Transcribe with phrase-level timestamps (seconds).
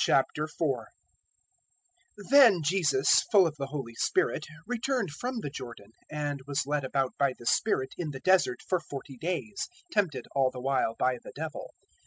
[0.00, 0.86] 004:001
[2.30, 7.12] Then Jesus, full of the Holy Spirit, returned from the Jordan, and was led about
[7.18, 11.18] by the Spirit in the Desert for forty days, 004:002 tempted all the while by
[11.22, 11.74] the Devil.